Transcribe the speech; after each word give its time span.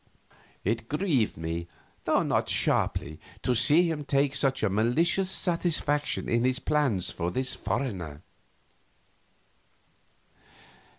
It 0.63 0.89
grieved 0.89 1.37
me, 1.37 1.67
though 2.05 2.23
not 2.23 2.49
sharply, 2.49 3.19
to 3.43 3.53
see 3.53 3.83
him 3.87 4.03
take 4.03 4.33
such 4.33 4.63
a 4.63 4.67
malicious 4.71 5.29
satisfaction 5.29 6.27
in 6.27 6.43
his 6.43 6.57
plans 6.57 7.11
for 7.11 7.29
this 7.29 7.53
foreigner. 7.53 8.23